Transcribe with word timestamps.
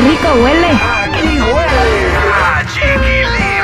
lo 0.00 0.42
huele. 0.42 0.68
Aquí 1.04 1.38
huele 1.38 2.16
a 2.32 2.64
chiquilín. 2.66 3.62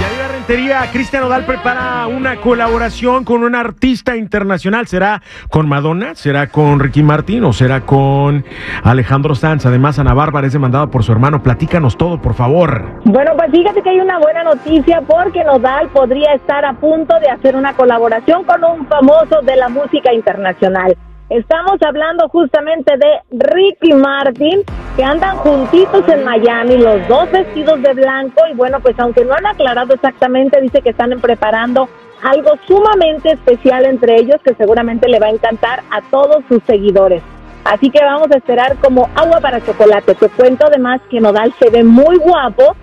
Yadira 0.00 0.28
Rentería, 0.28 0.90
Cristian 0.92 1.24
Odal 1.24 1.44
prepara 1.44 2.06
una 2.06 2.36
colaboración 2.36 3.24
con 3.24 3.44
un 3.44 3.54
artista 3.54 4.16
internacional. 4.16 4.86
¿Será 4.86 5.22
con 5.48 5.68
Madonna? 5.68 6.14
¿Será 6.14 6.48
con 6.48 6.80
Ricky 6.80 7.02
Martin? 7.02 7.44
¿O 7.44 7.52
será 7.52 7.80
con 7.80 8.44
Alejandro 8.82 9.34
Sanz? 9.34 9.64
Además, 9.64 9.98
Ana 9.98 10.12
Bárbara 10.12 10.46
es 10.46 10.52
demandada 10.52 10.88
por 10.88 11.02
su 11.02 11.12
hermano. 11.12 11.42
Platícanos 11.42 11.96
todo, 11.96 12.20
por 12.20 12.34
favor. 12.34 13.00
Bueno, 13.04 13.32
pues 13.36 13.50
fíjate 13.50 13.82
que 13.82 13.88
hay 13.88 14.00
una 14.00 14.18
buena 14.18 14.44
noticia 14.44 15.00
porque 15.06 15.42
Nodal 15.44 15.88
podría 15.88 16.34
estar 16.34 16.64
a 16.64 16.74
punto 16.74 17.18
de 17.20 17.30
hacer 17.30 17.56
una 17.56 17.72
colaboración 17.72 18.44
con 18.44 18.62
un 18.64 18.86
famoso 18.86 19.40
de 19.42 19.56
la 19.56 19.68
música 19.70 20.12
internacional. 20.12 20.94
Estamos 21.30 21.80
hablando 21.80 22.28
justamente 22.28 22.98
de 22.98 23.38
Ricky 23.38 23.94
Martin, 23.94 24.60
que 24.94 25.02
andan 25.02 25.38
juntitos 25.38 26.06
en 26.08 26.22
Miami, 26.22 26.76
los 26.76 27.08
dos 27.08 27.30
vestidos 27.32 27.82
de 27.82 27.94
blanco 27.94 28.42
y 28.50 28.54
bueno, 28.54 28.78
pues 28.80 28.98
aunque 28.98 29.24
no 29.24 29.32
han 29.32 29.46
aclarado 29.46 29.94
exactamente, 29.94 30.60
dice 30.60 30.82
que 30.82 30.90
están 30.90 31.18
preparando 31.22 31.88
algo 32.22 32.52
sumamente 32.66 33.32
especial 33.32 33.86
entre 33.86 34.16
ellos 34.16 34.36
que 34.44 34.54
seguramente 34.54 35.08
le 35.08 35.18
va 35.18 35.26
a 35.26 35.30
encantar 35.30 35.82
a 35.90 36.02
todos 36.10 36.44
sus 36.46 36.62
seguidores. 36.64 37.22
Así 37.64 37.88
que 37.88 38.04
vamos 38.04 38.28
a 38.30 38.36
esperar 38.36 38.76
como 38.76 39.08
agua 39.14 39.40
para 39.40 39.64
chocolate. 39.64 40.14
Te 40.14 40.28
cuento 40.28 40.66
además 40.66 41.00
que 41.08 41.20
Nodal 41.20 41.54
se 41.58 41.70
ve 41.70 41.82
muy 41.82 42.18
guapo, 42.18 42.76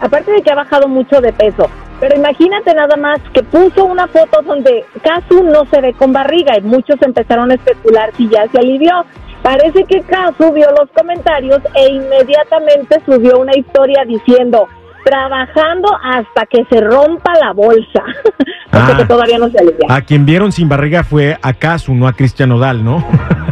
aparte 0.00 0.30
de 0.30 0.42
que 0.42 0.52
ha 0.52 0.56
bajado 0.56 0.88
mucho 0.88 1.22
de 1.22 1.32
peso. 1.32 1.70
Pero 2.02 2.16
imagínate 2.16 2.74
nada 2.74 2.96
más 2.96 3.20
que 3.32 3.44
puso 3.44 3.84
una 3.84 4.08
foto 4.08 4.42
donde 4.42 4.84
Casu 5.04 5.44
no 5.44 5.64
se 5.70 5.80
ve 5.80 5.92
con 5.94 6.12
barriga 6.12 6.58
y 6.58 6.62
muchos 6.62 7.00
empezaron 7.00 7.52
a 7.52 7.54
especular 7.54 8.10
si 8.16 8.28
ya 8.28 8.48
se 8.50 8.58
alivió. 8.58 9.04
Parece 9.40 9.84
que 9.84 10.00
Casu 10.00 10.52
vio 10.52 10.66
los 10.72 10.90
comentarios 10.90 11.60
e 11.76 11.92
inmediatamente 11.92 13.00
subió 13.06 13.38
una 13.38 13.56
historia 13.56 14.04
diciendo 14.04 14.66
trabajando 15.04 15.88
hasta 16.02 16.44
que 16.46 16.64
se 16.70 16.80
rompa 16.80 17.34
la 17.40 17.52
bolsa. 17.52 18.02
Porque 18.72 18.92
Ah. 18.92 18.96
que 18.96 19.04
todavía 19.04 19.38
no 19.38 19.48
se 19.50 19.58
alivia. 19.58 19.86
A 19.88 20.00
quien 20.00 20.24
vieron 20.26 20.50
sin 20.50 20.68
barriga 20.68 21.04
fue 21.04 21.38
a 21.40 21.52
Casu, 21.52 21.94
no 21.94 22.08
a 22.08 22.14
Cristian 22.14 22.50
Odal, 22.50 22.82
¿no? 22.84 23.04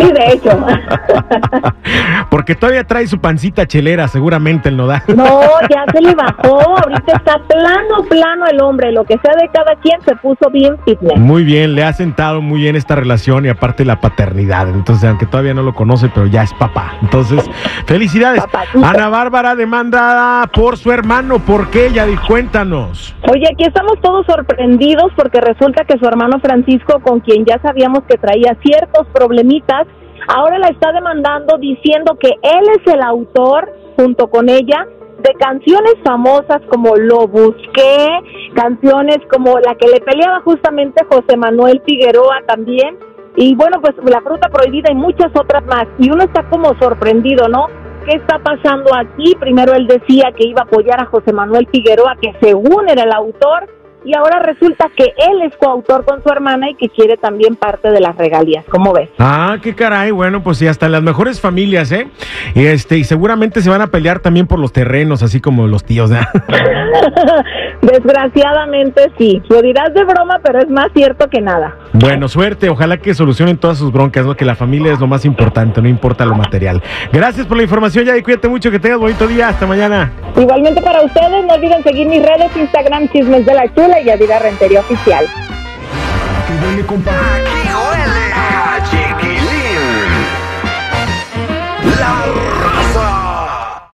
Sí, 0.00 0.12
de 0.12 0.32
hecho. 0.32 0.50
Porque 2.30 2.54
todavía 2.54 2.84
trae 2.84 3.06
su 3.06 3.18
pancita 3.18 3.66
chelera, 3.66 4.08
seguramente 4.08 4.68
el 4.68 4.76
Nodal. 4.76 5.02
No, 5.08 5.40
ya 5.70 5.84
se 5.92 6.00
le 6.00 6.14
bajó. 6.14 6.60
Ahorita 6.60 7.16
está 7.16 7.38
plano, 7.46 8.04
plano 8.08 8.46
el 8.46 8.60
hombre. 8.60 8.92
Lo 8.92 9.04
que 9.04 9.18
sea 9.18 9.34
de 9.40 9.48
cada 9.52 9.74
quien 9.76 10.00
se 10.02 10.14
puso 10.16 10.48
bien 10.50 10.76
fitness. 10.84 11.18
Muy 11.18 11.44
bien, 11.44 11.74
le 11.74 11.84
ha 11.84 11.92
sentado 11.92 12.40
muy 12.40 12.60
bien 12.60 12.76
esta 12.76 12.94
relación 12.94 13.46
y 13.46 13.48
aparte 13.48 13.84
la 13.84 14.00
paternidad. 14.00 14.68
Entonces, 14.68 15.08
aunque 15.08 15.26
todavía 15.26 15.54
no 15.54 15.62
lo 15.62 15.74
conoce, 15.74 16.08
pero 16.14 16.26
ya 16.26 16.42
es 16.42 16.54
papá. 16.54 16.94
Entonces, 17.02 17.48
felicidades. 17.86 18.40
Papacito. 18.42 18.84
Ana 18.84 19.08
Bárbara 19.08 19.54
demandada 19.54 20.46
por 20.48 20.76
su 20.78 20.92
hermano. 20.92 21.38
¿Por 21.40 21.70
qué, 21.70 21.92
Yadi? 21.92 22.16
Cuéntanos. 22.16 23.14
Oye, 23.30 23.44
aquí 23.52 23.64
estamos 23.64 24.00
todos 24.00 24.24
sorprendidos 24.26 25.12
porque 25.16 25.40
resulta 25.40 25.84
que 25.84 25.98
su 25.98 26.06
hermano 26.06 26.40
Francisco, 26.40 27.00
con 27.00 27.20
quien 27.20 27.44
ya 27.44 27.58
sabíamos 27.60 28.04
que 28.08 28.16
traía 28.16 28.56
ciertos 28.62 29.06
problemitas, 29.12 29.86
ahora 30.28 30.58
la 30.58 30.68
está 30.68 30.92
demandando 30.92 31.58
diciendo 31.58 32.16
que 32.18 32.28
él 32.28 32.64
es 32.78 32.92
el 32.92 33.02
autor, 33.02 33.72
junto 33.96 34.28
con 34.28 34.48
ella, 34.48 34.86
de 35.22 35.34
canciones 35.34 35.94
famosas 36.04 36.62
como 36.70 36.96
Lo 36.96 37.28
Busqué, 37.28 38.08
canciones 38.54 39.18
como 39.30 39.58
la 39.58 39.74
que 39.74 39.88
le 39.88 40.00
peleaba 40.00 40.40
justamente 40.40 41.04
José 41.04 41.36
Manuel 41.36 41.82
Figueroa 41.84 42.40
también, 42.46 42.98
y 43.36 43.54
bueno, 43.54 43.80
pues 43.80 43.94
La 44.04 44.20
Fruta 44.20 44.48
Prohibida 44.48 44.90
y 44.90 44.94
muchas 44.94 45.30
otras 45.38 45.64
más. 45.66 45.86
Y 45.98 46.10
uno 46.10 46.24
está 46.24 46.42
como 46.50 46.74
sorprendido, 46.80 47.48
¿no? 47.48 47.68
¿Qué 48.04 48.16
está 48.16 48.38
pasando 48.38 48.90
aquí? 48.94 49.34
Primero 49.38 49.72
él 49.74 49.86
decía 49.86 50.32
que 50.36 50.48
iba 50.48 50.62
a 50.62 50.64
apoyar 50.64 51.00
a 51.00 51.06
José 51.06 51.32
Manuel 51.32 51.68
Figueroa, 51.70 52.16
que 52.20 52.34
según 52.40 52.88
era 52.88 53.04
el 53.04 53.12
autor, 53.12 53.68
y 54.04 54.14
ahora 54.14 54.40
resulta 54.40 54.90
que 54.96 55.04
él 55.04 55.42
es 55.42 55.56
coautor 55.56 56.04
con 56.04 56.22
su 56.22 56.28
hermana 56.30 56.70
y 56.70 56.74
que 56.74 56.88
quiere 56.88 57.16
también 57.16 57.56
parte 57.56 57.90
de 57.90 58.00
las 58.00 58.16
regalías. 58.16 58.64
¿Cómo 58.70 58.92
ves? 58.92 59.10
Ah, 59.18 59.58
qué 59.62 59.74
caray. 59.74 60.10
Bueno, 60.10 60.42
pues 60.42 60.58
sí, 60.58 60.66
hasta 60.66 60.88
las 60.88 61.02
mejores 61.02 61.40
familias, 61.40 61.92
¿eh? 61.92 62.08
Y 62.54 62.66
este, 62.66 62.98
y 62.98 63.04
seguramente 63.04 63.60
se 63.60 63.70
van 63.70 63.82
a 63.82 63.88
pelear 63.88 64.20
también 64.20 64.46
por 64.46 64.58
los 64.58 64.72
terrenos, 64.72 65.22
así 65.22 65.40
como 65.40 65.66
los 65.66 65.84
tíos, 65.84 66.10
¿eh? 66.10 66.20
Desgraciadamente 67.82 69.10
sí. 69.18 69.42
Lo 69.48 69.62
dirás 69.62 69.92
de 69.94 70.04
broma, 70.04 70.38
pero 70.42 70.60
es 70.60 70.68
más 70.68 70.88
cierto 70.94 71.28
que 71.28 71.40
nada. 71.40 71.76
Bueno, 71.92 72.28
suerte. 72.28 72.68
Ojalá 72.68 72.98
que 72.98 73.14
solucionen 73.14 73.58
todas 73.58 73.78
sus 73.78 73.92
broncas, 73.92 74.24
¿no? 74.26 74.34
Que 74.34 74.44
la 74.44 74.54
familia 74.54 74.92
es 74.92 75.00
lo 75.00 75.06
más 75.06 75.24
importante, 75.24 75.80
no 75.82 75.88
importa 75.88 76.24
lo 76.24 76.34
material. 76.34 76.82
Gracias 77.12 77.46
por 77.46 77.56
la 77.56 77.62
información, 77.62 78.04
Yadi. 78.04 78.22
Cuídate 78.22 78.48
mucho, 78.48 78.70
que 78.70 78.78
tengas 78.78 78.98
bonito 78.98 79.26
día. 79.26 79.48
Hasta 79.48 79.66
mañana. 79.66 80.12
Igualmente 80.36 80.80
para 80.80 81.02
ustedes, 81.02 81.44
no 81.44 81.54
olviden 81.54 81.82
seguir 81.82 82.06
mis 82.06 82.22
redes, 82.22 82.56
Instagram, 82.56 83.08
Chismes 83.08 83.44
de 83.44 83.54
la 83.54 83.74
Chula 83.74 83.89
y 83.98 84.04
Yadira 84.04 84.38
Rentería 84.38 84.80
Oficial. 84.80 85.26